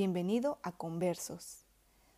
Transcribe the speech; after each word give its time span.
bienvenido 0.00 0.58
a 0.62 0.72
Conversos. 0.72 1.66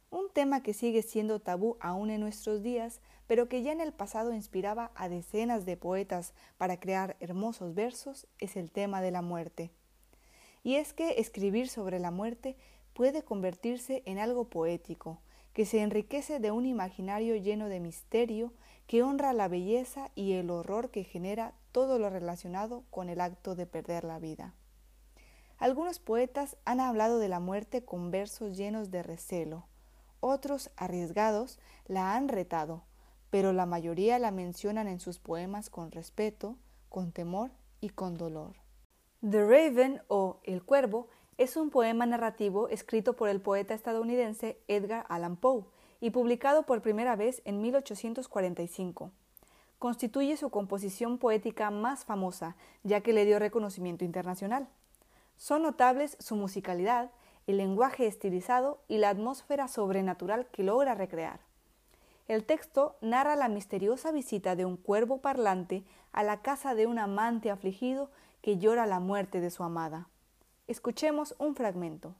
Un 0.09 0.31
tema 0.33 0.63
que 0.63 0.73
sigue 0.73 1.03
siendo 1.03 1.41
tabú 1.41 1.79
aún 1.81 2.11
en 2.11 2.21
nuestros 2.21 2.63
días, 2.63 3.01
pero 3.27 3.49
que 3.49 3.65
ya 3.65 3.73
en 3.73 3.81
el 3.81 3.93
pasado 3.93 4.33
inspiraba 4.33 4.93
a 4.95 5.09
decenas 5.09 5.67
de 5.67 5.77
poetas 5.77 6.33
para 6.59 6.79
crear 6.79 7.17
hermosos 7.19 7.75
versos, 7.75 8.29
es 8.39 8.55
el 8.55 8.71
tema 8.71 9.03
de 9.03 9.11
la 9.11 9.21
muerte. 9.21 9.73
Y 10.63 10.77
es 10.77 10.93
que 10.93 11.19
escribir 11.19 11.69
sobre 11.69 11.99
la 11.99 12.13
muerte 12.13 12.57
puede 12.93 13.25
convertirse 13.25 14.05
en 14.07 14.21
algo 14.21 14.45
poético, 14.45 15.19
que 15.53 15.67
se 15.67 15.81
enriquece 15.81 16.39
de 16.39 16.53
un 16.53 16.67
imaginario 16.67 17.35
lleno 17.35 17.69
de 17.69 17.81
misterio, 17.81 18.53
que 18.87 19.03
honra 19.03 19.33
la 19.33 19.49
belleza 19.49 20.13
y 20.15 20.35
el 20.35 20.51
horror 20.51 20.93
que 20.93 21.03
genera 21.03 21.53
todo 21.73 21.99
lo 21.99 22.11
relacionado 22.11 22.85
con 22.91 23.09
el 23.09 23.21
acto 23.21 23.57
de 23.57 23.67
perder 23.67 24.05
la 24.05 24.21
vida. 24.21 24.55
Algunos 25.63 26.01
poetas 26.01 26.57
han 26.65 26.81
hablado 26.81 27.21
de 27.21 27.29
la 27.29 27.39
muerte 27.39 27.85
con 27.85 28.11
versos 28.11 28.57
llenos 28.57 28.91
de 28.91 29.05
recelo, 29.05 29.69
otros, 30.19 30.73
arriesgados, 30.77 31.61
la 31.87 32.17
han 32.17 32.27
retado, 32.27 32.83
pero 33.31 33.53
la 33.53 33.65
mayoría 33.65 34.19
la 34.19 34.33
mencionan 34.33 34.89
en 34.89 34.99
sus 34.99 35.21
poemas 35.21 35.71
con 35.71 35.93
respeto, 35.93 36.57
con 36.89 37.13
temor 37.13 37.53
y 37.81 37.91
con 37.91 38.17
dolor. 38.17 38.57
The 39.21 39.45
Raven 39.45 40.03
o 40.09 40.41
El 40.43 40.65
Cuervo 40.65 41.07
es 41.39 41.57
un 41.57 41.71
poema 41.71 42.07
narrativo 42.07 42.69
escrito 42.69 43.15
por 43.15 43.29
el 43.29 43.41
poeta 43.41 43.73
estadounidense 43.73 44.59
Edgar 44.67 45.07
Allan 45.09 45.37
Poe 45.37 45.67
y 46.01 46.11
publicado 46.11 46.65
por 46.65 46.83
primera 46.83 47.15
vez 47.15 47.41
en 47.45 47.61
1845. 47.61 49.13
Constituye 49.79 50.37
su 50.37 50.51
composición 50.51 51.19
poética 51.19 51.71
más 51.71 52.05
famosa, 52.05 52.57
ya 52.83 53.01
que 53.03 53.13
le 53.13 53.25
dio 53.25 53.39
reconocimiento 53.39 54.05
internacional. 54.05 54.69
Son 55.43 55.63
notables 55.63 56.17
su 56.21 56.37
musicalidad, 56.37 57.11
el 57.49 57.57
lenguaje 57.57 58.07
estilizado 58.07 58.85
y 58.87 58.99
la 58.99 59.09
atmósfera 59.09 59.67
sobrenatural 59.67 60.47
que 60.53 60.63
logra 60.63 60.95
recrear. 60.95 61.41
El 62.29 62.45
texto 62.45 62.97
narra 63.01 63.35
la 63.35 63.49
misteriosa 63.49 64.13
visita 64.13 64.55
de 64.55 64.65
un 64.65 64.77
cuervo 64.77 65.21
parlante 65.21 65.83
a 66.13 66.23
la 66.23 66.43
casa 66.43 66.77
de 66.77 66.87
un 66.87 67.01
amante 67.01 67.51
afligido 67.51 68.09
que 68.41 68.59
llora 68.59 68.87
la 68.87 69.01
muerte 69.01 69.41
de 69.41 69.51
su 69.51 69.65
amada. 69.65 70.09
Escuchemos 70.69 71.35
un 71.41 71.57
fragmento. 71.57 72.15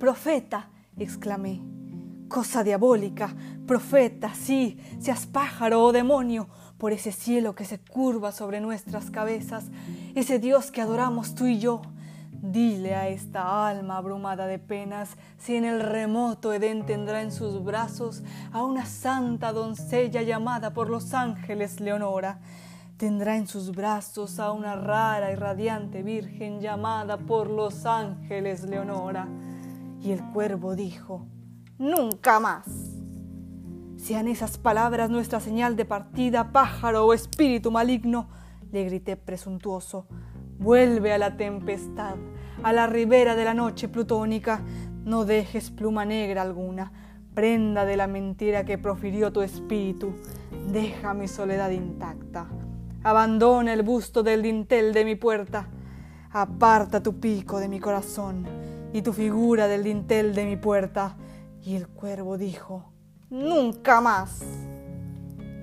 Profeta, 0.00 0.68
exclamé. 0.96 1.75
Cosa 2.28 2.64
diabólica, 2.64 3.34
profeta, 3.66 4.34
sí, 4.34 4.78
seas 4.98 5.26
pájaro 5.26 5.82
o 5.84 5.92
demonio, 5.92 6.48
por 6.78 6.92
ese 6.92 7.12
cielo 7.12 7.54
que 7.54 7.64
se 7.64 7.78
curva 7.78 8.32
sobre 8.32 8.60
nuestras 8.60 9.10
cabezas, 9.10 9.66
ese 10.14 10.38
Dios 10.38 10.70
que 10.70 10.82
adoramos 10.82 11.34
tú 11.34 11.46
y 11.46 11.58
yo. 11.58 11.82
Dile 12.30 12.94
a 12.94 13.08
esta 13.08 13.66
alma 13.66 13.96
abrumada 13.96 14.46
de 14.46 14.58
penas 14.58 15.16
si 15.38 15.56
en 15.56 15.64
el 15.64 15.80
remoto 15.80 16.52
Edén 16.52 16.84
tendrá 16.84 17.22
en 17.22 17.32
sus 17.32 17.64
brazos 17.64 18.22
a 18.52 18.62
una 18.62 18.84
santa 18.84 19.52
doncella 19.52 20.22
llamada 20.22 20.74
por 20.74 20.90
los 20.90 21.14
ángeles 21.14 21.80
Leonora. 21.80 22.38
Tendrá 22.98 23.36
en 23.36 23.46
sus 23.46 23.72
brazos 23.74 24.38
a 24.38 24.52
una 24.52 24.76
rara 24.76 25.32
y 25.32 25.34
radiante 25.34 26.02
virgen 26.02 26.60
llamada 26.60 27.16
por 27.16 27.50
los 27.50 27.86
ángeles 27.86 28.64
Leonora. 28.64 29.28
Y 30.02 30.12
el 30.12 30.22
cuervo 30.32 30.76
dijo, 30.76 31.26
Nunca 31.78 32.40
más. 32.40 32.64
Sean 33.98 34.28
esas 34.28 34.56
palabras 34.56 35.10
nuestra 35.10 35.40
señal 35.40 35.76
de 35.76 35.84
partida, 35.84 36.50
pájaro 36.50 37.04
o 37.04 37.12
espíritu 37.12 37.70
maligno, 37.70 38.28
le 38.72 38.84
grité 38.84 39.16
presuntuoso. 39.16 40.06
Vuelve 40.58 41.12
a 41.12 41.18
la 41.18 41.36
tempestad, 41.36 42.14
a 42.62 42.72
la 42.72 42.86
ribera 42.86 43.36
de 43.36 43.44
la 43.44 43.52
noche 43.52 43.88
plutónica. 43.88 44.62
No 45.04 45.26
dejes 45.26 45.70
pluma 45.70 46.06
negra 46.06 46.40
alguna, 46.40 46.92
prenda 47.34 47.84
de 47.84 47.98
la 47.98 48.06
mentira 48.06 48.64
que 48.64 48.78
profirió 48.78 49.30
tu 49.30 49.42
espíritu. 49.42 50.14
Deja 50.72 51.12
mi 51.12 51.28
soledad 51.28 51.70
intacta. 51.70 52.46
Abandona 53.02 53.74
el 53.74 53.82
busto 53.82 54.22
del 54.22 54.40
dintel 54.40 54.94
de 54.94 55.04
mi 55.04 55.14
puerta. 55.14 55.68
Aparta 56.30 57.02
tu 57.02 57.20
pico 57.20 57.60
de 57.60 57.68
mi 57.68 57.80
corazón 57.80 58.46
y 58.94 59.02
tu 59.02 59.12
figura 59.12 59.68
del 59.68 59.84
dintel 59.84 60.34
de 60.34 60.46
mi 60.46 60.56
puerta. 60.56 61.16
Y 61.66 61.74
el 61.74 61.88
cuervo 61.88 62.38
dijo, 62.38 62.92
nunca 63.28 64.00
más. 64.00 64.40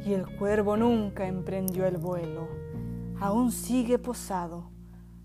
Y 0.06 0.12
el 0.12 0.28
cuervo 0.36 0.76
nunca 0.76 1.26
emprendió 1.26 1.86
el 1.86 1.96
vuelo. 1.96 2.50
Aún 3.22 3.54
sigue 3.54 3.98
posado, 3.98 4.66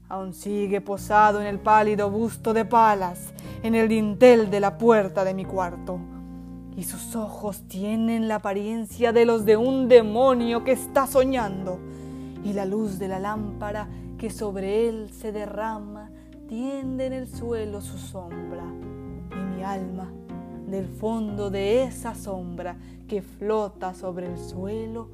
aún 0.09 0.33
sigue 0.33 0.81
posado 0.81 1.41
en 1.41 1.49
el 1.49 1.59
pálido 1.59 2.13
busto 2.13 2.55
de 2.55 2.65
palas, 2.65 3.35
en 3.65 3.75
el 3.75 3.89
dintel 3.89 4.51
de 4.51 4.61
la 4.61 4.79
puerta 4.79 5.25
de 5.25 5.35
mi 5.35 5.45
cuarto. 5.45 5.99
Y 6.77 6.85
sus 6.85 7.17
ojos 7.17 7.67
tienen 7.67 8.29
la 8.29 8.37
apariencia 8.37 9.13
de 9.13 9.25
los 9.25 9.45
de 9.45 9.57
un 9.57 9.89
demonio 9.89 10.63
que 10.63 10.71
está 10.71 11.09
soñando. 11.09 11.81
Y 12.45 12.53
la 12.53 12.67
luz 12.67 13.01
de 13.01 13.09
la 13.09 13.19
lámpara 13.19 13.89
que 14.17 14.31
sobre 14.31 14.89
él 14.89 15.11
se 15.11 15.33
derrama 15.33 16.13
tiende 16.47 17.07
en 17.07 17.15
el 17.15 17.27
suelo 17.27 17.81
su 17.81 17.99
sombra. 17.99 18.63
Y 19.33 19.57
mi 19.57 19.65
alma 19.65 20.09
del 20.71 20.87
fondo 20.87 21.51
de 21.51 21.83
esa 21.85 22.15
sombra 22.15 22.77
que 23.09 23.23
flota 23.23 23.95
sobre 23.95 24.27
el 24.27 24.39
suelo, 24.39 25.09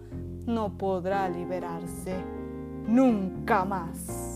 no 0.47 0.76
podrá 0.76 1.28
liberarse 1.28 2.16
nunca 2.87 3.65
más. 3.65 4.34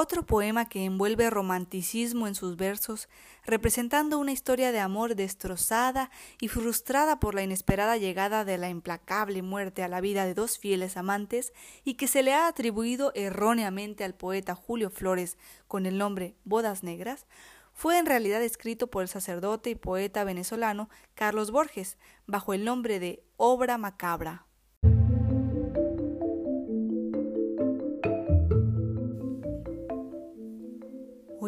Otro 0.00 0.24
poema 0.24 0.68
que 0.68 0.84
envuelve 0.84 1.28
romanticismo 1.28 2.28
en 2.28 2.36
sus 2.36 2.56
versos, 2.56 3.08
representando 3.44 4.20
una 4.20 4.30
historia 4.30 4.70
de 4.70 4.78
amor 4.78 5.16
destrozada 5.16 6.12
y 6.40 6.46
frustrada 6.46 7.18
por 7.18 7.34
la 7.34 7.42
inesperada 7.42 7.96
llegada 7.96 8.44
de 8.44 8.58
la 8.58 8.68
implacable 8.68 9.42
muerte 9.42 9.82
a 9.82 9.88
la 9.88 10.00
vida 10.00 10.24
de 10.24 10.34
dos 10.34 10.56
fieles 10.56 10.96
amantes 10.96 11.52
y 11.82 11.94
que 11.94 12.06
se 12.06 12.22
le 12.22 12.32
ha 12.32 12.46
atribuido 12.46 13.10
erróneamente 13.16 14.04
al 14.04 14.14
poeta 14.14 14.54
Julio 14.54 14.88
Flores 14.90 15.36
con 15.66 15.84
el 15.84 15.98
nombre 15.98 16.36
Bodas 16.44 16.84
Negras, 16.84 17.26
fue 17.74 17.98
en 17.98 18.06
realidad 18.06 18.40
escrito 18.40 18.86
por 18.86 19.02
el 19.02 19.08
sacerdote 19.08 19.70
y 19.70 19.74
poeta 19.74 20.22
venezolano 20.22 20.88
Carlos 21.16 21.50
Borges, 21.50 21.98
bajo 22.24 22.54
el 22.54 22.64
nombre 22.64 23.00
de 23.00 23.24
Obra 23.36 23.78
Macabra. 23.78 24.47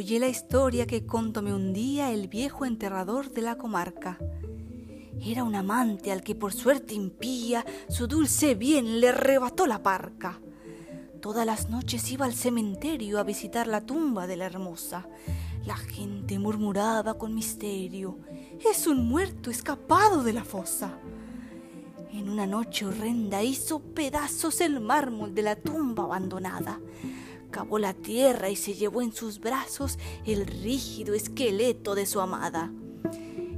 Oye 0.00 0.18
la 0.18 0.28
historia 0.28 0.86
que 0.86 1.04
contóme 1.04 1.52
un 1.52 1.74
día 1.74 2.10
el 2.10 2.26
viejo 2.26 2.64
enterrador 2.64 3.32
de 3.32 3.42
la 3.42 3.58
comarca. 3.58 4.16
Era 5.20 5.44
un 5.44 5.54
amante 5.54 6.10
al 6.10 6.22
que 6.22 6.34
por 6.34 6.54
suerte 6.54 6.94
impía 6.94 7.66
su 7.90 8.06
dulce 8.06 8.54
bien 8.54 9.00
le 9.00 9.10
arrebató 9.10 9.66
la 9.66 9.82
parca. 9.82 10.40
Todas 11.20 11.44
las 11.44 11.68
noches 11.68 12.10
iba 12.10 12.24
al 12.24 12.32
cementerio 12.32 13.18
a 13.18 13.24
visitar 13.24 13.66
la 13.66 13.82
tumba 13.82 14.26
de 14.26 14.38
la 14.38 14.46
hermosa. 14.46 15.06
La 15.66 15.76
gente 15.76 16.38
murmuraba 16.38 17.18
con 17.18 17.34
misterio, 17.34 18.20
es 18.72 18.86
un 18.86 19.06
muerto 19.06 19.50
escapado 19.50 20.22
de 20.22 20.32
la 20.32 20.44
fosa. 20.44 20.98
En 22.10 22.30
una 22.30 22.46
noche 22.46 22.86
horrenda 22.86 23.42
hizo 23.42 23.80
pedazos 23.80 24.62
el 24.62 24.80
mármol 24.80 25.34
de 25.34 25.42
la 25.42 25.56
tumba 25.56 26.04
abandonada 26.04 26.80
cavó 27.50 27.78
la 27.78 27.94
tierra 27.94 28.50
y 28.50 28.56
se 28.56 28.74
llevó 28.74 29.02
en 29.02 29.12
sus 29.12 29.40
brazos 29.40 29.98
el 30.24 30.46
rígido 30.46 31.14
esqueleto 31.14 31.94
de 31.94 32.06
su 32.06 32.20
amada. 32.20 32.72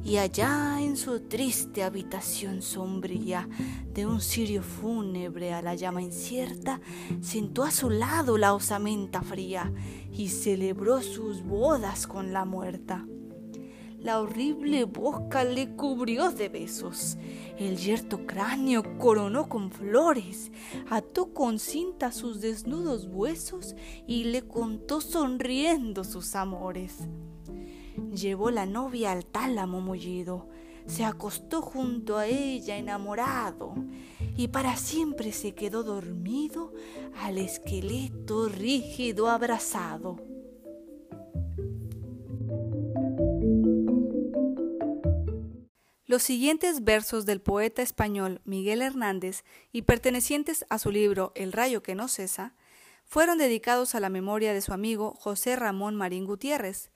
Y 0.05 0.17
allá 0.17 0.81
en 0.81 0.97
su 0.97 1.21
triste 1.21 1.85
habitación 1.85 2.61
sombría 2.61 3.49
de 3.95 4.05
un 4.05 4.21
cirio 4.21 4.63
fúnebre 4.63 5.53
a 5.53 5.63
la 5.63 5.77
llama 5.77 6.03
incierta, 6.03 6.81
sentó 7.21 7.63
a 7.63 7.71
su 7.71 7.89
lado 7.89 8.37
la 8.37 8.53
osamenta 8.53 9.23
fría 9.23 9.73
y 10.11 10.29
celebró 10.29 11.01
sus 11.03 11.43
bodas 11.43 12.09
con 12.09 12.33
la 12.33 12.45
muerta. 12.45 13.07
La 14.03 14.21
horrible 14.21 14.85
boca 14.85 15.45
le 15.45 15.77
cubrió 15.77 16.33
de 16.33 16.49
besos, 16.49 17.19
el 17.57 17.77
yerto 17.77 18.27
cráneo 18.27 18.99
coronó 18.99 19.49
con 19.49 19.71
flores, 19.71 20.51
ató 20.91 21.33
con 21.33 21.61
cinta 21.61 22.11
sus 22.11 22.41
desnudos 22.41 23.07
huesos 23.07 23.77
y 24.09 24.25
le 24.25 24.43
contó 24.43 25.01
sonriendo 25.01 26.03
sus 26.03 26.35
amores. 26.35 26.99
Llevó 28.13 28.51
la 28.51 28.67
novia 28.67 29.13
al 29.13 29.25
tálamo 29.25 29.81
mullido, 29.81 30.49
se 30.87 31.05
acostó 31.05 31.63
junto 31.63 32.17
a 32.17 32.27
ella 32.27 32.79
enamorado 32.79 33.75
y 34.37 34.49
para 34.49 34.77
siempre 34.77 35.31
se 35.31 35.55
quedó 35.55 35.85
dormido 35.85 36.73
al 37.21 37.39
esqueleto 37.39 38.49
rígido 38.49 39.29
abrazado. 39.29 40.32
Los 46.13 46.25
siguientes 46.25 46.85
versos 46.85 47.25
del 47.25 47.41
poeta 47.41 47.81
español 47.81 48.43
Miguel 48.45 48.83
Hernández 48.83 49.45
y 49.73 49.81
pertenecientes 49.81 50.67
a 50.69 50.79
su 50.79 50.91
libro 50.91 51.33
El 51.35 51.53
rayo 51.53 51.83
que 51.83 51.95
no 51.95 52.07
cesa, 52.07 52.55
fueron 53.07 53.39
dedicados 53.39 53.95
a 53.95 54.01
la 54.01 54.11
memoria 54.11 54.53
de 54.53 54.61
su 54.61 54.75
amigo 54.75 55.15
José 55.19 55.57
Ramón 55.57 55.97
Marín 55.97 56.27
Gutiérrez. 56.27 56.91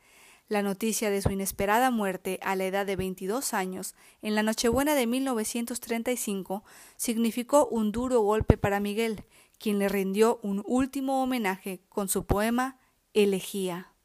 La 0.49 0.61
noticia 0.61 1.09
de 1.09 1.23
su 1.23 1.31
inesperada 1.31 1.91
muerte 1.91 2.39
a 2.43 2.57
la 2.57 2.67
edad 2.67 2.85
de 2.85 2.97
22 2.97 3.55
años, 3.55 3.95
en 4.21 4.35
la 4.35 4.43
Nochebuena 4.43 4.95
de 4.95 5.07
1935, 5.07 6.63
significó 6.99 7.69
un 7.69 7.93
duro 7.93 8.21
golpe 8.21 8.59
para 8.59 8.81
Miguel, 8.81 9.25
quien 9.59 9.79
le 9.79 9.89
rindió 9.89 10.41
un 10.43 10.63
último 10.67 11.23
homenaje 11.23 11.81
con 11.89 12.11
su 12.11 12.27
poema 12.27 12.79
Elegía. 13.15 13.96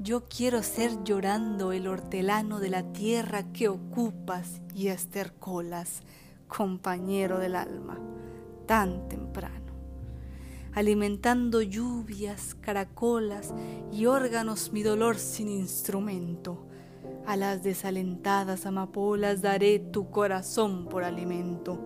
Yo 0.00 0.22
quiero 0.28 0.62
ser 0.62 1.02
llorando 1.02 1.72
el 1.72 1.88
hortelano 1.88 2.60
de 2.60 2.70
la 2.70 2.84
tierra 2.92 3.52
que 3.52 3.68
ocupas 3.68 4.60
y 4.72 4.88
estercolas, 4.88 6.02
compañero 6.46 7.40
del 7.40 7.56
alma, 7.56 7.98
tan 8.66 9.08
temprano, 9.08 9.72
alimentando 10.72 11.62
lluvias, 11.62 12.54
caracolas 12.54 13.52
y 13.90 14.06
órganos 14.06 14.72
mi 14.72 14.84
dolor 14.84 15.18
sin 15.18 15.48
instrumento. 15.48 16.64
A 17.26 17.36
las 17.36 17.64
desalentadas 17.64 18.66
amapolas 18.66 19.42
daré 19.42 19.80
tu 19.80 20.10
corazón 20.10 20.86
por 20.86 21.02
alimento. 21.02 21.76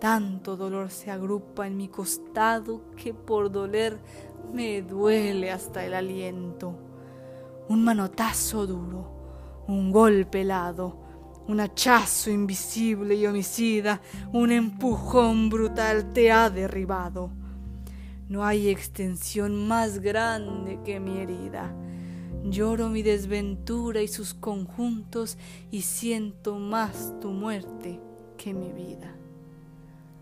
Tanto 0.00 0.56
dolor 0.56 0.90
se 0.90 1.12
agrupa 1.12 1.68
en 1.68 1.76
mi 1.76 1.86
costado 1.86 2.82
que 2.96 3.14
por 3.14 3.52
doler 3.52 3.96
me 4.52 4.82
duele 4.82 5.52
hasta 5.52 5.86
el 5.86 5.94
aliento 5.94 6.90
un 7.68 7.84
manotazo 7.84 8.66
duro, 8.66 9.64
un 9.68 9.90
golpe 9.90 10.42
helado, 10.42 10.98
un 11.48 11.60
hachazo 11.60 12.30
invisible 12.30 13.14
y 13.14 13.26
homicida, 13.26 14.00
un 14.32 14.52
empujón 14.52 15.48
brutal 15.48 16.12
te 16.12 16.30
ha 16.30 16.50
derribado. 16.50 17.30
No 18.28 18.44
hay 18.44 18.68
extensión 18.68 19.66
más 19.66 20.00
grande 20.00 20.80
que 20.84 21.00
mi 21.00 21.18
herida. 21.18 21.74
Lloro 22.44 22.88
mi 22.88 23.02
desventura 23.02 24.02
y 24.02 24.08
sus 24.08 24.34
conjuntos 24.34 25.38
y 25.70 25.82
siento 25.82 26.58
más 26.58 27.14
tu 27.20 27.30
muerte 27.30 28.00
que 28.36 28.54
mi 28.54 28.72
vida. 28.72 29.14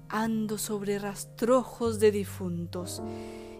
Ando 0.08 0.58
sobre 0.58 0.98
rastrojos 0.98 2.00
de 2.00 2.10
difuntos 2.10 3.02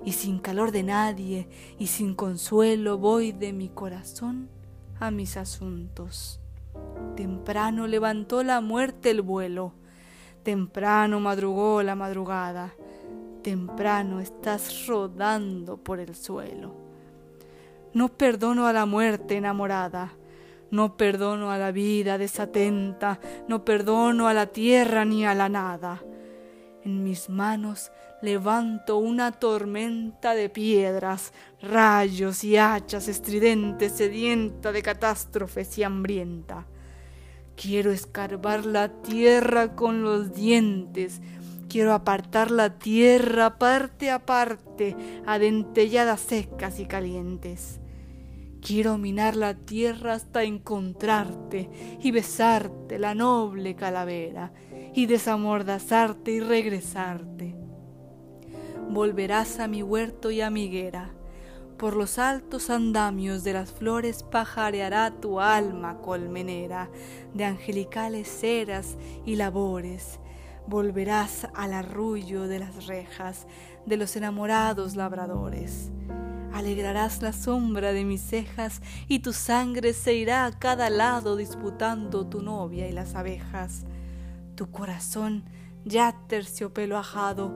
y 0.05 0.13
sin 0.13 0.39
calor 0.39 0.73
de 0.73 0.83
nadie 0.83 1.49
y 1.79 1.89
sin 1.89 2.15
consuelo 2.15 2.99
voy 2.99 3.33
de 3.33 3.53
mi 3.53 3.69
corazón 3.69 4.49
a 4.99 5.11
mis 5.11 5.37
asuntos. 5.37 6.41
Temprano 7.17 7.87
levantó 7.87 8.43
la 8.43 8.61
muerte 8.61 9.11
el 9.11 9.23
vuelo, 9.23 9.75
temprano 10.43 11.21
madrugó 11.21 11.83
la 11.83 11.95
madrugada, 11.95 12.73
temprano 13.43 14.21
estás 14.21 14.87
rodando 14.87 15.77
por 15.77 16.01
el 16.01 16.15
suelo. 16.15 16.75
No 17.93 18.09
perdono 18.09 18.67
a 18.67 18.73
la 18.73 18.87
muerte 18.87 19.37
enamorada, 19.37 20.13
no 20.71 20.97
perdono 20.97 21.51
a 21.51 21.59
la 21.59 21.73
vida 21.73 22.19
desatenta, 22.19 23.19
no 23.49 23.65
perdono 23.65 24.29
a 24.29 24.35
la 24.35 24.47
tierra 24.47 25.05
ni 25.05 25.25
a 25.25 25.35
la 25.35 25.49
nada. 25.49 26.03
En 26.85 27.05
mis 27.05 27.29
manos 27.29 27.93
levanto 28.23 28.97
una 28.97 29.33
tormenta 29.33 30.35
de 30.35 30.49
piedras, 30.49 31.33
rayos 31.61 32.43
y 32.45 32.57
hachas 32.57 33.09
estridentes, 33.09 33.93
sedienta 33.93 34.73
de 34.73 34.83
catástrofes 34.83 35.77
y 35.77 35.83
hambrienta. 35.83 36.67
Quiero 37.57 37.93
escarbar 37.93 38.65
la 38.65 38.89
tierra 39.03 39.77
con 39.77 40.03
los 40.03 40.33
dientes, 40.35 41.21
quiero 41.69 41.93
apartar 41.93 42.51
la 42.51 42.79
tierra 42.79 43.59
parte 43.59 44.11
a 44.11 44.21
parte, 44.21 44.97
a 45.27 45.39
dentelladas 45.39 46.21
secas 46.21 46.81
y 46.81 46.87
calientes. 46.87 47.80
Quiero 48.61 48.99
minar 48.99 49.37
la 49.37 49.55
tierra 49.55 50.13
hasta 50.13 50.43
encontrarte 50.43 51.71
y 52.03 52.11
besarte 52.11 52.99
la 52.99 53.15
noble 53.15 53.75
calavera 53.75 54.53
y 54.95 55.07
desamordazarte 55.07 56.33
y 56.33 56.41
regresarte. 56.41 57.57
Volverás 58.91 59.61
a 59.61 59.67
mi 59.67 59.83
huerto 59.83 60.31
y 60.31 60.43
a 60.43 60.51
mi 60.51 60.65
higuera. 60.65 61.11
Por 61.79 61.97
los 61.97 62.19
altos 62.19 62.69
andamios 62.69 63.45
de 63.45 63.55
las 63.55 63.73
flores 63.73 64.23
pajareará 64.25 65.11
tu 65.11 65.41
alma 65.41 65.99
colmenera 66.03 66.91
de 67.33 67.47
angelicales 67.47 68.29
ceras 68.29 68.99
y 69.25 69.37
labores. 69.37 70.21
Volverás 70.67 71.49
al 71.55 71.73
arrullo 71.73 72.47
de 72.47 72.59
las 72.59 72.87
rejas 72.87 73.47
de 73.87 73.97
los 73.97 74.17
enamorados 74.17 74.97
labradores 74.97 75.91
alegrarás 76.61 77.23
la 77.23 77.33
sombra 77.33 77.93
de 77.93 78.05
mis 78.05 78.21
cejas 78.21 78.83
y 79.09 79.21
tu 79.21 79.33
sangre 79.33 79.95
se 79.95 80.15
irá 80.15 80.45
a 80.45 80.59
cada 80.59 80.91
lado 80.91 81.37
disputando 81.37 82.27
tu 82.27 82.43
novia 82.43 82.87
y 82.87 82.93
las 82.93 83.15
abejas. 83.15 83.85
Tu 84.57 84.71
corazón, 84.71 85.45
ya 85.87 86.15
terciopelo 86.29 86.99
ajado, 86.99 87.55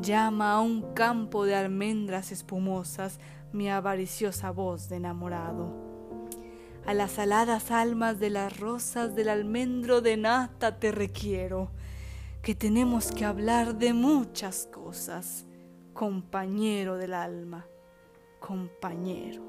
llama 0.00 0.52
a 0.52 0.60
un 0.60 0.92
campo 0.92 1.46
de 1.46 1.54
almendras 1.54 2.32
espumosas 2.32 3.18
mi 3.52 3.70
avariciosa 3.70 4.50
voz 4.50 4.90
de 4.90 4.96
enamorado. 4.96 5.72
A 6.86 6.92
las 6.92 7.18
aladas 7.18 7.70
almas 7.70 8.20
de 8.20 8.28
las 8.28 8.60
rosas 8.60 9.14
del 9.14 9.30
almendro 9.30 10.02
de 10.02 10.18
nata 10.18 10.78
te 10.78 10.92
requiero, 10.92 11.70
que 12.42 12.54
tenemos 12.54 13.10
que 13.10 13.24
hablar 13.24 13.78
de 13.78 13.94
muchas 13.94 14.68
cosas, 14.70 15.46
compañero 15.94 16.96
del 16.96 17.14
alma 17.14 17.64
compañero. 18.46 19.42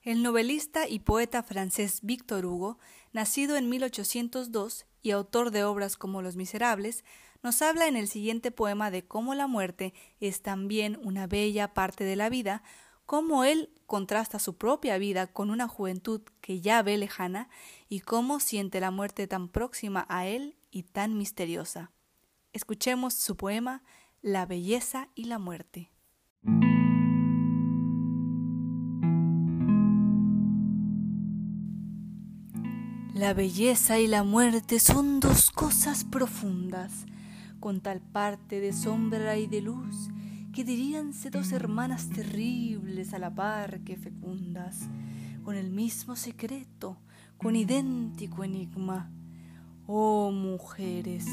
El 0.00 0.22
novelista 0.22 0.88
y 0.88 1.00
poeta 1.00 1.42
francés 1.42 2.00
Victor 2.02 2.46
Hugo, 2.46 2.78
nacido 3.12 3.56
en 3.56 3.68
1802 3.68 4.86
y 5.02 5.10
autor 5.10 5.50
de 5.50 5.64
obras 5.64 5.98
como 5.98 6.22
Los 6.22 6.36
Miserables, 6.36 7.04
nos 7.42 7.60
habla 7.60 7.86
en 7.86 7.96
el 7.96 8.08
siguiente 8.08 8.50
poema 8.50 8.90
de 8.90 9.06
cómo 9.06 9.34
la 9.34 9.46
muerte 9.46 9.92
es 10.20 10.40
también 10.40 10.98
una 11.04 11.26
bella 11.26 11.74
parte 11.74 12.04
de 12.04 12.16
la 12.16 12.30
vida, 12.30 12.62
cómo 13.04 13.44
él 13.44 13.70
contrasta 13.84 14.38
su 14.38 14.56
propia 14.56 14.96
vida 14.96 15.26
con 15.26 15.50
una 15.50 15.68
juventud 15.68 16.22
que 16.40 16.62
ya 16.62 16.82
ve 16.82 16.96
lejana 16.96 17.50
y 17.90 18.00
cómo 18.00 18.40
siente 18.40 18.80
la 18.80 18.90
muerte 18.90 19.26
tan 19.26 19.48
próxima 19.48 20.06
a 20.08 20.26
él 20.26 20.56
y 20.70 20.84
tan 20.84 21.18
misteriosa. 21.18 21.92
Escuchemos 22.58 23.14
su 23.14 23.36
poema 23.36 23.84
La 24.20 24.44
belleza 24.44 25.10
y 25.14 25.26
la 25.26 25.38
muerte. 25.38 25.92
La 33.14 33.32
belleza 33.32 34.00
y 34.00 34.08
la 34.08 34.24
muerte 34.24 34.80
son 34.80 35.20
dos 35.20 35.52
cosas 35.52 36.02
profundas, 36.02 37.06
con 37.60 37.80
tal 37.80 38.00
parte 38.00 38.58
de 38.58 38.72
sombra 38.72 39.38
y 39.38 39.46
de 39.46 39.60
luz, 39.60 40.08
que 40.52 40.64
diríanse 40.64 41.30
dos 41.30 41.52
hermanas 41.52 42.10
terribles 42.10 43.14
a 43.14 43.20
la 43.20 43.32
par 43.32 43.84
que 43.84 43.96
fecundas, 43.96 44.88
con 45.44 45.54
el 45.54 45.70
mismo 45.70 46.16
secreto, 46.16 46.98
con 47.36 47.54
idéntico 47.54 48.42
enigma. 48.42 49.12
Oh 49.90 50.30
mujeres, 50.30 51.24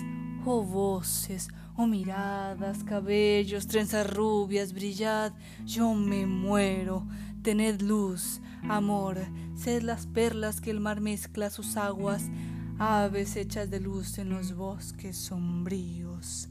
oh 0.45 0.63
voces, 0.63 1.49
oh 1.75 1.87
miradas, 1.87 2.85
cabellos, 2.85 3.67
trenzas 3.67 4.09
rubias, 4.09 4.71
brillad, 4.71 5.33
yo 5.65 5.93
me 5.93 6.25
muero. 6.25 7.05
Tened 7.41 7.81
luz, 7.81 8.39
amor, 8.69 9.17
sed 9.55 9.81
las 9.81 10.07
perlas 10.07 10.61
que 10.61 10.71
el 10.71 10.79
mar 10.79 11.01
mezcla 11.01 11.49
sus 11.49 11.75
aguas, 11.75 12.31
aves 12.79 13.35
hechas 13.35 13.69
de 13.69 13.81
luz 13.81 14.19
en 14.19 14.29
los 14.29 14.55
bosques 14.55 15.17
sombríos. 15.17 16.47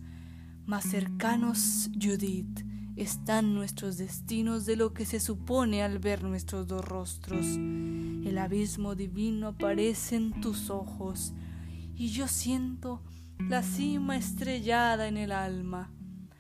Más 0.66 0.84
cercanos, 0.84 1.88
Judith, 1.94 2.66
están 2.96 3.54
nuestros 3.54 3.96
destinos 3.96 4.66
de 4.66 4.76
lo 4.76 4.92
que 4.92 5.06
se 5.06 5.20
supone 5.20 5.82
al 5.82 6.00
ver 6.00 6.22
nuestros 6.22 6.68
dos 6.68 6.84
rostros. 6.84 7.46
El 7.46 8.36
abismo 8.36 8.94
divino 8.94 9.48
aparece 9.48 10.16
en 10.16 10.38
tus 10.42 10.68
ojos, 10.68 11.32
y 11.96 12.08
yo 12.08 12.28
siento 12.28 13.02
la 13.38 13.62
cima 13.62 14.16
estrellada 14.16 15.08
en 15.08 15.16
el 15.16 15.32
alma. 15.32 15.90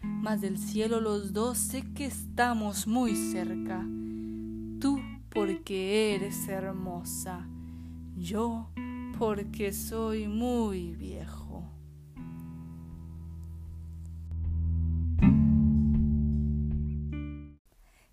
Mas 0.02 0.40
del 0.40 0.58
cielo 0.58 1.00
los 1.00 1.32
dos 1.32 1.58
sé 1.58 1.82
que 1.94 2.06
estamos 2.06 2.86
muy 2.86 3.14
cerca. 3.14 3.86
Tú 4.80 5.00
porque 5.30 6.14
eres 6.14 6.48
hermosa, 6.48 7.48
yo 8.16 8.70
porque 9.18 9.72
soy 9.72 10.28
muy 10.28 10.94
viejo. 10.94 11.64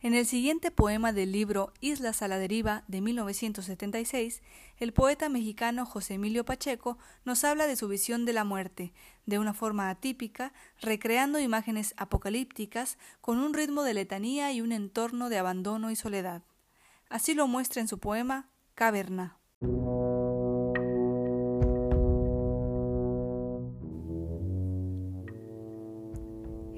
En 0.04 0.16
el 0.16 0.26
siguiente 0.26 0.72
poema 0.72 1.14
del 1.14 1.32
libro 1.32 1.74
Islas 1.80 2.24
a 2.24 2.28
la 2.28 2.40
deriva 2.40 2.84
de 2.88 3.02
1976, 3.02 4.42
el 4.78 4.94
poeta 4.94 5.30
mexicano 5.30 5.86
José 5.86 6.16
Emilio 6.16 6.44
Pacheco 6.44 6.98
nos 7.24 7.44
habla 7.44 7.68
de 7.68 7.76
su 7.76 7.88
visión 7.88 8.26
de 8.26 8.34
la 8.34 8.44
muerte, 8.44 8.94
de 9.28 9.38
una 9.38 9.54
forma 9.54 9.92
atípica, 9.92 10.54
recreando 10.82 11.40
imágenes 11.40 11.94
apocalípticas 11.98 12.98
con 13.22 13.38
un 13.38 13.54
ritmo 13.54 13.84
de 13.84 13.94
letanía 13.94 14.52
y 14.52 14.62
un 14.62 14.72
entorno 14.72 15.30
de 15.30 15.38
abandono 15.38 15.92
y 15.92 15.96
soledad. 15.96 16.42
Así 17.08 17.36
lo 17.36 17.46
muestra 17.46 17.80
en 17.80 17.88
su 17.88 18.00
poema 18.00 18.50
Caverna. 18.74 19.38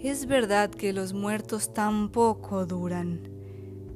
Es 0.03 0.25
verdad 0.25 0.69
que 0.69 0.91
los 0.91 1.13
muertos 1.13 1.73
tampoco 1.73 2.65
duran, 2.65 3.21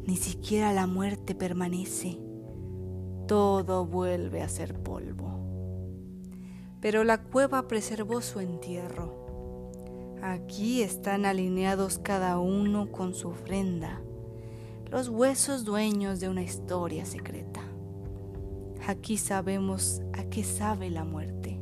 ni 0.05 0.15
siquiera 0.15 0.71
la 0.71 0.87
muerte 0.87 1.35
permanece. 1.35 2.17
Todo 3.27 3.85
vuelve 3.85 4.41
a 4.41 4.47
ser 4.47 4.81
polvo. 4.81 5.37
Pero 6.79 7.03
la 7.03 7.21
cueva 7.21 7.67
preservó 7.67 8.21
su 8.21 8.39
entierro. 8.39 9.67
Aquí 10.21 10.81
están 10.81 11.25
alineados 11.25 11.99
cada 11.99 12.39
uno 12.39 12.89
con 12.89 13.13
su 13.13 13.27
ofrenda, 13.27 14.01
los 14.89 15.09
huesos 15.09 15.65
dueños 15.65 16.21
de 16.21 16.29
una 16.29 16.41
historia 16.41 17.05
secreta. 17.05 17.59
Aquí 18.87 19.17
sabemos 19.17 20.01
a 20.13 20.23
qué 20.23 20.45
sabe 20.45 20.89
la 20.89 21.03
muerte. 21.03 21.59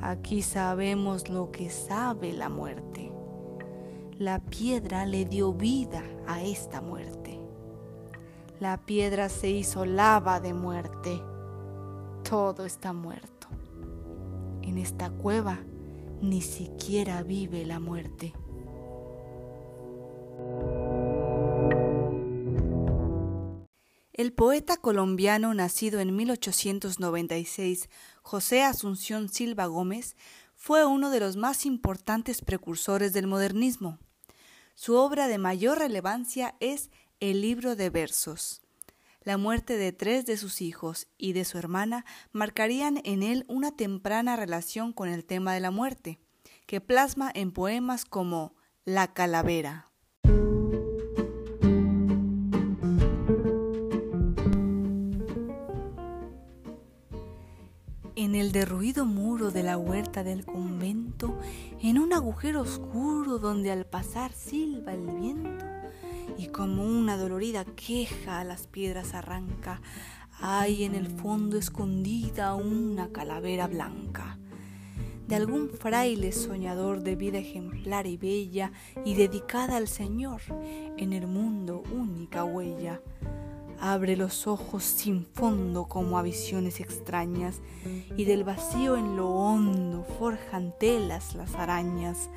Aquí 0.00 0.40
sabemos 0.40 1.28
lo 1.28 1.52
que 1.52 1.68
sabe 1.68 2.32
la 2.32 2.48
muerte 2.48 3.13
la 4.18 4.38
piedra 4.38 5.06
le 5.06 5.24
dio 5.24 5.52
vida 5.52 6.04
a 6.26 6.42
esta 6.42 6.80
muerte. 6.80 7.40
La 8.60 8.84
piedra 8.84 9.28
se 9.28 9.50
hizo 9.50 9.84
lava 9.84 10.40
de 10.40 10.54
muerte. 10.54 11.20
Todo 12.28 12.64
está 12.64 12.92
muerto. 12.92 13.48
En 14.62 14.78
esta 14.78 15.10
cueva 15.10 15.58
ni 16.22 16.40
siquiera 16.40 17.22
vive 17.22 17.66
la 17.66 17.80
muerte. 17.80 18.32
El 24.12 24.32
poeta 24.32 24.76
colombiano 24.76 25.52
nacido 25.54 25.98
en 25.98 26.14
1896, 26.14 27.88
José 28.22 28.62
Asunción 28.62 29.28
Silva 29.28 29.66
Gómez, 29.66 30.14
fue 30.54 30.86
uno 30.86 31.10
de 31.10 31.18
los 31.18 31.36
más 31.36 31.66
importantes 31.66 32.40
precursores 32.40 33.12
del 33.12 33.26
modernismo. 33.26 33.98
Su 34.74 34.96
obra 34.96 35.28
de 35.28 35.38
mayor 35.38 35.78
relevancia 35.78 36.56
es 36.60 36.90
el 37.20 37.40
libro 37.40 37.76
de 37.76 37.90
versos. 37.90 38.62
La 39.22 39.38
muerte 39.38 39.78
de 39.78 39.92
tres 39.92 40.26
de 40.26 40.36
sus 40.36 40.60
hijos 40.60 41.06
y 41.16 41.32
de 41.32 41.44
su 41.44 41.56
hermana 41.56 42.04
marcarían 42.32 43.00
en 43.04 43.22
él 43.22 43.44
una 43.48 43.74
temprana 43.74 44.36
relación 44.36 44.92
con 44.92 45.08
el 45.08 45.24
tema 45.24 45.54
de 45.54 45.60
la 45.60 45.70
muerte, 45.70 46.20
que 46.66 46.80
plasma 46.80 47.30
en 47.34 47.52
poemas 47.52 48.04
como 48.04 48.54
La 48.84 49.14
calavera. 49.14 49.93
En 58.34 58.40
el 58.40 58.50
derruido 58.50 59.04
muro 59.04 59.52
de 59.52 59.62
la 59.62 59.78
huerta 59.78 60.24
del 60.24 60.44
convento, 60.44 61.38
en 61.80 62.00
un 62.00 62.12
agujero 62.12 62.62
oscuro 62.62 63.38
donde 63.38 63.70
al 63.70 63.86
pasar 63.86 64.32
silba 64.32 64.92
el 64.92 65.06
viento, 65.06 65.64
y 66.36 66.48
como 66.48 66.82
una 66.82 67.16
dolorida 67.16 67.64
queja 67.64 68.40
a 68.40 68.44
las 68.44 68.66
piedras 68.66 69.14
arranca, 69.14 69.80
hay 70.40 70.82
en 70.82 70.96
el 70.96 71.06
fondo 71.06 71.56
escondida 71.56 72.56
una 72.56 73.12
calavera 73.12 73.68
blanca. 73.68 74.36
De 75.28 75.36
algún 75.36 75.70
fraile 75.70 76.32
soñador 76.32 77.04
de 77.04 77.14
vida 77.14 77.38
ejemplar 77.38 78.08
y 78.08 78.16
bella 78.16 78.72
y 79.04 79.14
dedicada 79.14 79.76
al 79.76 79.86
Señor, 79.86 80.40
en 80.96 81.12
el 81.12 81.28
mundo 81.28 81.84
única 81.92 82.42
huella 82.42 83.00
Abre 83.80 84.16
los 84.16 84.46
ojos 84.46 84.82
sin 84.84 85.26
fondo 85.26 85.86
como 85.86 86.18
a 86.18 86.22
visiones 86.22 86.80
extrañas, 86.80 87.60
y 88.16 88.24
del 88.24 88.44
vacío 88.44 88.96
en 88.96 89.16
lo 89.16 89.30
hondo 89.30 90.04
forjan 90.18 90.74
telas 90.78 91.34
las 91.34 91.54
arañas. 91.54 92.30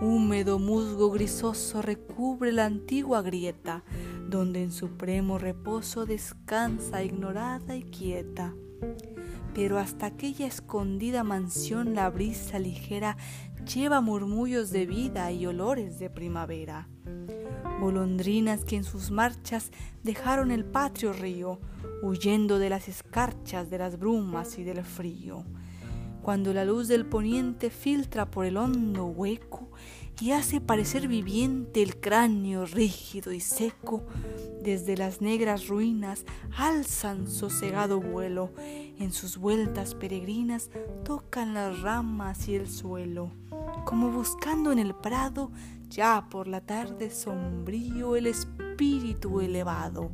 Húmedo 0.00 0.58
musgo 0.58 1.10
grisoso 1.10 1.82
recubre 1.82 2.52
la 2.52 2.66
antigua 2.66 3.22
grieta, 3.22 3.82
donde 4.28 4.62
en 4.62 4.72
supremo 4.72 5.38
reposo 5.38 6.06
descansa 6.06 7.02
ignorada 7.02 7.76
y 7.76 7.82
quieta. 7.82 8.54
Pero 9.54 9.78
hasta 9.78 10.06
aquella 10.06 10.46
escondida 10.46 11.24
mansión 11.24 11.94
la 11.94 12.08
brisa 12.08 12.58
ligera 12.58 13.16
lleva 13.74 14.00
murmullos 14.00 14.70
de 14.70 14.86
vida 14.86 15.32
y 15.32 15.46
olores 15.46 15.98
de 15.98 16.08
primavera 16.08 16.88
golondrinas 17.80 18.64
que 18.64 18.76
en 18.76 18.84
sus 18.84 19.10
marchas 19.10 19.72
dejaron 20.02 20.50
el 20.50 20.64
patrio 20.64 21.12
río, 21.12 21.58
huyendo 22.02 22.58
de 22.58 22.70
las 22.70 22.88
escarchas, 22.88 23.70
de 23.70 23.78
las 23.78 23.98
brumas 23.98 24.58
y 24.58 24.64
del 24.64 24.84
frío. 24.84 25.44
Cuando 26.22 26.52
la 26.52 26.66
luz 26.66 26.86
del 26.86 27.06
poniente 27.06 27.70
filtra 27.70 28.30
por 28.30 28.44
el 28.44 28.58
hondo 28.58 29.06
hueco 29.06 29.70
y 30.20 30.32
hace 30.32 30.60
parecer 30.60 31.08
viviente 31.08 31.82
el 31.82 31.98
cráneo 31.98 32.66
rígido 32.66 33.32
y 33.32 33.40
seco, 33.40 34.04
desde 34.62 34.96
las 34.96 35.22
negras 35.22 35.68
ruinas 35.68 36.26
alzan 36.56 37.26
sosegado 37.26 38.00
vuelo, 38.00 38.52
en 38.98 39.12
sus 39.12 39.38
vueltas 39.38 39.94
peregrinas 39.94 40.70
tocan 41.04 41.54
las 41.54 41.80
ramas 41.80 42.48
y 42.48 42.54
el 42.54 42.68
suelo, 42.68 43.32
como 43.86 44.10
buscando 44.10 44.72
en 44.72 44.78
el 44.78 44.94
prado 44.94 45.50
ya 45.88 46.28
por 46.30 46.48
la 46.48 46.60
tarde 46.60 47.10
sombrío 47.10 48.14
el 48.14 48.26
espíritu 48.26 49.40
elevado 49.40 50.10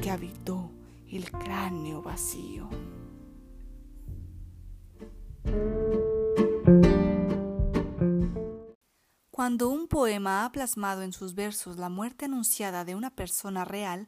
que 0.00 0.10
habitó 0.10 0.70
el 1.10 1.30
cráneo 1.30 2.02
vacío. 2.02 2.68
Cuando 9.42 9.70
un 9.70 9.88
poema 9.88 10.44
ha 10.44 10.52
plasmado 10.52 11.02
en 11.02 11.12
sus 11.12 11.34
versos 11.34 11.76
la 11.76 11.88
muerte 11.88 12.26
anunciada 12.26 12.84
de 12.84 12.94
una 12.94 13.10
persona 13.10 13.64
real, 13.64 14.06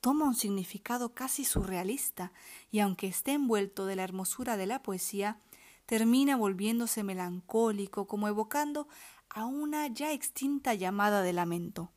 toma 0.00 0.26
un 0.26 0.36
significado 0.36 1.12
casi 1.12 1.44
surrealista, 1.44 2.32
y 2.70 2.78
aunque 2.78 3.08
esté 3.08 3.32
envuelto 3.32 3.86
de 3.86 3.96
la 3.96 4.04
hermosura 4.04 4.56
de 4.56 4.66
la 4.66 4.84
poesía, 4.84 5.40
termina 5.86 6.36
volviéndose 6.36 7.02
melancólico, 7.02 8.06
como 8.06 8.28
evocando 8.28 8.86
a 9.28 9.44
una 9.44 9.88
ya 9.88 10.12
extinta 10.12 10.72
llamada 10.74 11.22
de 11.22 11.32
lamento. 11.32 11.90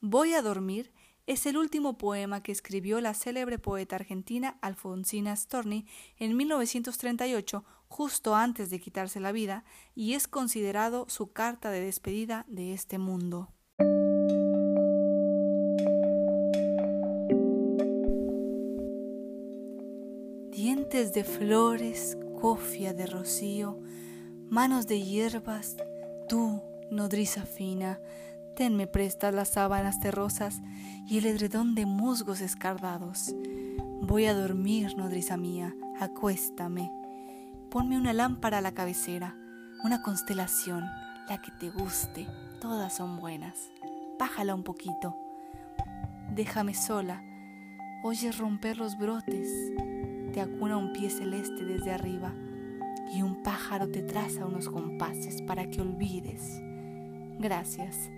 Voy 0.00 0.32
a 0.32 0.42
dormir 0.42 0.92
es 1.26 1.44
el 1.46 1.56
último 1.56 1.98
poema 1.98 2.42
que 2.42 2.52
escribió 2.52 3.00
la 3.00 3.12
célebre 3.12 3.58
poeta 3.58 3.96
argentina 3.96 4.58
Alfonsina 4.60 5.34
Storni 5.34 5.86
en 6.18 6.36
1938, 6.36 7.64
justo 7.88 8.34
antes 8.34 8.70
de 8.70 8.80
quitarse 8.80 9.20
la 9.20 9.32
vida, 9.32 9.64
y 9.94 10.14
es 10.14 10.28
considerado 10.28 11.06
su 11.08 11.32
carta 11.32 11.70
de 11.70 11.80
despedida 11.80 12.44
de 12.48 12.72
este 12.72 12.98
mundo. 12.98 13.52
Dientes 20.50 21.12
de 21.12 21.24
flores, 21.24 22.16
cofia 22.40 22.94
de 22.94 23.06
rocío, 23.06 23.78
manos 24.48 24.86
de 24.86 25.02
hierbas, 25.02 25.76
Tú, 26.28 26.60
nodriza 26.90 27.42
fina, 27.42 28.00
tenme 28.56 28.88
prestas 28.88 29.32
las 29.32 29.50
sábanas 29.50 30.00
terrosas 30.00 30.60
y 31.08 31.18
el 31.18 31.26
edredón 31.26 31.76
de 31.76 31.86
musgos 31.86 32.40
escardados. 32.40 33.32
Voy 34.02 34.26
a 34.26 34.34
dormir, 34.34 34.96
nodriza 34.96 35.36
mía, 35.36 35.76
acuéstame. 36.00 36.90
Ponme 37.76 37.98
una 37.98 38.14
lámpara 38.14 38.56
a 38.56 38.60
la 38.62 38.72
cabecera, 38.72 39.36
una 39.84 40.00
constelación, 40.00 40.84
la 41.28 41.42
que 41.42 41.50
te 41.60 41.68
guste, 41.68 42.26
todas 42.58 42.96
son 42.96 43.20
buenas. 43.20 43.70
Bájala 44.18 44.54
un 44.54 44.62
poquito. 44.62 45.14
Déjame 46.34 46.72
sola. 46.72 47.22
Oyes 48.02 48.38
romper 48.38 48.78
los 48.78 48.96
brotes. 48.96 49.50
Te 50.32 50.40
acuna 50.40 50.78
un 50.78 50.94
pie 50.94 51.10
celeste 51.10 51.66
desde 51.66 51.92
arriba 51.92 52.32
y 53.12 53.20
un 53.20 53.42
pájaro 53.42 53.90
te 53.90 54.00
traza 54.00 54.46
unos 54.46 54.70
compases 54.70 55.42
para 55.42 55.68
que 55.68 55.82
olvides. 55.82 56.58
Gracias. 57.38 58.10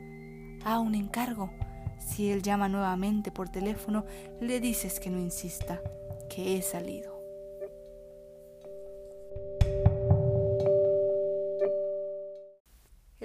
Ah, 0.65 0.79
un 0.79 0.95
encargo. 0.95 1.50
Si 1.99 2.31
él 2.31 2.43
llama 2.43 2.69
nuevamente 2.69 3.33
por 3.33 3.49
teléfono, 3.49 4.05
le 4.41 4.61
dices 4.61 5.00
que 5.00 5.11
no 5.11 5.19
insista, 5.19 5.81
que 6.31 6.57
he 6.57 6.62
salido. 6.62 7.17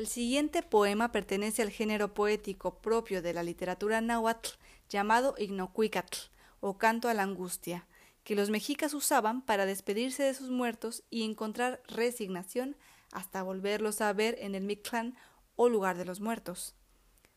El 0.04 0.10
siguiente 0.10 0.64
poema 0.64 1.14
pertenece 1.14 1.62
al 1.62 1.70
género 1.70 2.14
poético 2.14 2.80
propio 2.80 3.22
de 3.22 3.32
la 3.32 3.42
literatura 3.42 4.02
náhuatl 4.02 4.50
llamado 4.90 5.34
Ignocuicatl 5.38 6.18
o 6.60 6.78
canto 6.78 7.08
a 7.08 7.14
la 7.14 7.24
angustia, 7.24 7.88
que 8.26 8.36
los 8.36 8.50
mexicas 8.50 8.94
usaban 8.94 9.42
para 9.42 9.66
despedirse 9.66 10.24
de 10.24 10.34
sus 10.34 10.50
muertos 10.50 11.04
y 11.10 11.24
encontrar 11.24 11.82
resignación 11.88 12.76
hasta 13.14 13.44
volverlos 13.44 14.02
a 14.02 14.12
ver 14.12 14.36
en 14.40 14.56
el 14.56 14.66
Mictlán 14.66 15.16
o 15.56 15.70
lugar 15.70 15.98
de 15.98 16.04
los 16.04 16.20
muertos. 16.20 16.76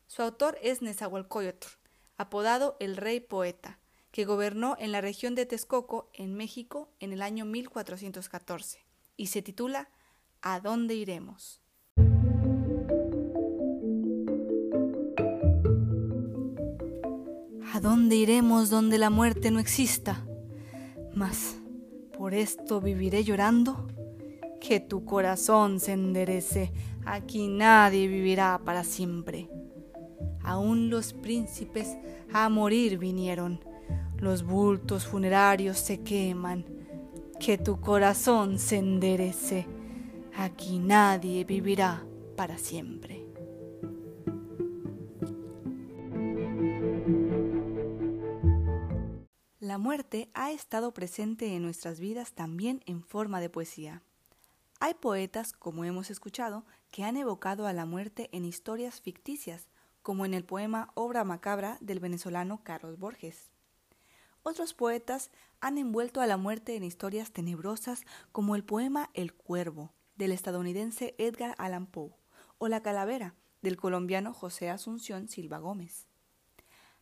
Su 0.08 0.22
autor 0.22 0.58
es 0.60 0.82
Nezahualcóyotl, 0.82 1.68
apodado 2.16 2.76
el 2.80 2.96
Rey 2.96 3.20
Poeta, 3.20 3.78
que 4.10 4.24
gobernó 4.24 4.74
en 4.80 4.90
la 4.90 5.00
región 5.00 5.36
de 5.36 5.46
Texcoco, 5.46 6.10
en 6.14 6.34
México, 6.34 6.90
en 6.98 7.12
el 7.12 7.22
año 7.22 7.44
1414, 7.44 8.84
y 9.16 9.28
se 9.28 9.40
titula 9.40 9.88
¿A 10.42 10.58
dónde 10.58 10.96
iremos? 10.96 11.60
Dónde 17.86 18.16
iremos 18.16 18.68
donde 18.68 18.98
la 18.98 19.10
muerte 19.10 19.52
no 19.52 19.60
exista? 19.60 20.26
Mas, 21.14 21.56
¿por 22.18 22.34
esto 22.34 22.80
viviré 22.80 23.22
llorando? 23.22 23.86
Que 24.60 24.80
tu 24.80 25.04
corazón 25.04 25.78
se 25.78 25.92
enderece, 25.92 26.72
aquí 27.04 27.46
nadie 27.46 28.08
vivirá 28.08 28.60
para 28.64 28.82
siempre. 28.82 29.48
Aún 30.42 30.90
los 30.90 31.12
príncipes 31.12 31.96
a 32.32 32.48
morir 32.48 32.98
vinieron, 32.98 33.60
los 34.18 34.42
bultos 34.42 35.06
funerarios 35.06 35.78
se 35.78 36.00
queman, 36.00 36.66
que 37.38 37.56
tu 37.56 37.80
corazón 37.80 38.58
se 38.58 38.78
enderece, 38.78 39.64
aquí 40.36 40.80
nadie 40.80 41.44
vivirá 41.44 42.04
para 42.36 42.58
siempre. 42.58 43.25
La 49.76 49.82
muerte 49.82 50.30
ha 50.32 50.52
estado 50.52 50.94
presente 50.94 51.54
en 51.54 51.60
nuestras 51.60 52.00
vidas 52.00 52.32
también 52.32 52.82
en 52.86 53.02
forma 53.02 53.42
de 53.42 53.50
poesía. 53.50 54.00
Hay 54.80 54.94
poetas, 54.94 55.52
como 55.52 55.84
hemos 55.84 56.10
escuchado, 56.10 56.64
que 56.90 57.04
han 57.04 57.18
evocado 57.18 57.66
a 57.66 57.74
la 57.74 57.84
muerte 57.84 58.30
en 58.32 58.46
historias 58.46 59.02
ficticias, 59.02 59.68
como 60.00 60.24
en 60.24 60.32
el 60.32 60.46
poema 60.46 60.92
Obra 60.94 61.24
Macabra 61.24 61.76
del 61.82 62.00
venezolano 62.00 62.62
Carlos 62.64 62.98
Borges. 62.98 63.50
Otros 64.42 64.72
poetas 64.72 65.30
han 65.60 65.76
envuelto 65.76 66.22
a 66.22 66.26
la 66.26 66.38
muerte 66.38 66.74
en 66.76 66.82
historias 66.82 67.30
tenebrosas 67.30 68.00
como 68.32 68.56
el 68.56 68.64
poema 68.64 69.10
El 69.12 69.34
Cuervo 69.34 69.92
del 70.14 70.32
estadounidense 70.32 71.14
Edgar 71.18 71.54
Allan 71.58 71.84
Poe 71.84 72.16
o 72.56 72.68
La 72.68 72.82
Calavera 72.82 73.34
del 73.60 73.76
colombiano 73.76 74.32
José 74.32 74.70
Asunción 74.70 75.28
Silva 75.28 75.58
Gómez. 75.58 76.06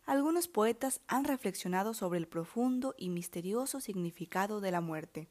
Algunos 0.06 0.48
poetas 0.48 1.00
han 1.06 1.24
reflexionado 1.24 1.94
sobre 1.94 2.18
el 2.18 2.28
profundo 2.28 2.94
y 2.98 3.08
misterioso 3.08 3.80
significado 3.80 4.60
de 4.60 4.70
la 4.70 4.82
muerte, 4.82 5.30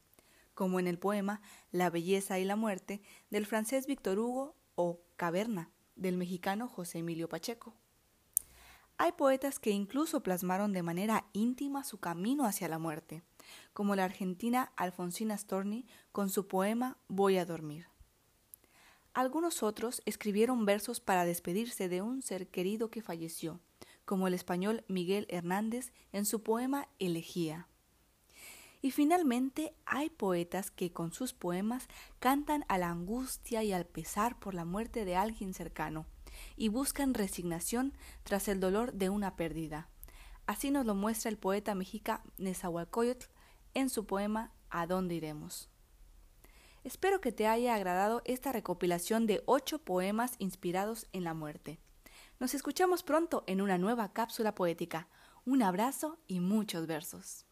como 0.56 0.80
en 0.80 0.88
el 0.88 0.98
poema 0.98 1.42
La 1.72 1.92
belleza 1.92 2.40
y 2.40 2.46
la 2.46 2.56
muerte 2.56 3.04
del 3.30 3.46
francés 3.46 3.86
Víctor 3.86 4.18
Hugo 4.18 4.56
o 4.74 5.00
Caverna 5.16 5.70
del 5.96 6.18
mexicano 6.18 6.68
José 6.68 7.00
Emilio 7.00 7.30
Pacheco. 7.30 7.76
Hay 8.98 9.12
poetas 9.12 9.60
que 9.60 9.70
incluso 9.70 10.24
plasmaron 10.24 10.74
de 10.74 10.82
manera 10.82 11.28
íntima 11.34 11.84
su 11.84 12.00
camino 12.00 12.46
hacia 12.46 12.68
la 12.68 12.80
muerte, 12.80 13.22
como 13.74 13.96
la 13.96 14.06
argentina 14.06 14.72
Alfonsina 14.76 15.38
Storni 15.38 15.86
con 16.12 16.30
su 16.30 16.48
poema 16.48 16.98
Voy 17.08 17.38
a 17.38 17.46
dormir. 17.46 17.88
Algunos 19.14 19.62
otros 19.62 20.02
escribieron 20.06 20.66
versos 20.66 21.00
para 21.00 21.26
despedirse 21.26 21.90
de 21.90 22.02
un 22.02 22.24
ser 22.24 22.48
querido 22.48 22.90
que 22.90 23.04
falleció, 23.04 23.60
como 24.06 24.28
el 24.28 24.34
español 24.34 24.84
Miguel 24.88 25.26
Hernández 25.30 25.94
en 26.12 26.26
su 26.26 26.44
poema 26.44 26.88
Elegía. 27.00 27.68
Y 28.82 28.92
finalmente 28.92 29.74
hay 29.86 30.10
poetas 30.10 30.70
que 30.70 30.92
con 30.92 31.14
sus 31.14 31.34
poemas 31.34 31.88
cantan 32.20 32.66
a 32.68 32.78
la 32.78 32.90
angustia 32.90 33.64
y 33.64 33.72
al 33.72 33.86
pesar 33.86 34.40
por 34.40 34.54
la 34.54 34.66
muerte 34.66 35.06
de 35.06 35.16
alguien 35.16 35.54
cercano, 35.54 36.06
y 36.58 36.68
buscan 36.68 37.14
resignación 37.14 37.94
tras 38.24 38.48
el 38.48 38.60
dolor 38.60 38.94
de 38.94 39.10
una 39.10 39.36
pérdida. 39.36 39.90
Así 40.46 40.72
nos 40.72 40.86
lo 40.86 40.96
muestra 40.96 41.30
el 41.30 41.38
poeta 41.38 41.76
mexica 41.76 42.24
Nezahualcóyotl 42.38 43.28
en 43.74 43.90
su 43.90 44.06
poema 44.06 44.52
¿A 44.70 44.88
dónde 44.88 45.16
iremos? 45.16 45.70
Espero 46.84 47.22
que 47.22 47.32
te 47.32 47.48
haya 47.48 47.76
agradado 47.76 48.22
esta 48.26 48.52
recopilación 48.52 49.28
de 49.28 49.44
ocho 49.46 49.80
poemas 49.80 50.36
inspirados 50.40 51.08
en 51.14 51.24
la 51.24 51.34
muerte. 51.34 51.80
Nos 52.44 52.54
escuchamos 52.54 53.04
pronto 53.04 53.46
en 53.48 53.62
una 53.62 53.78
nueva 53.78 54.12
cápsula 54.12 54.54
poética. 54.54 55.08
Un 55.46 55.64
abrazo 55.64 56.18
y 56.28 56.42
muchos 56.42 56.88
versos. 56.88 57.46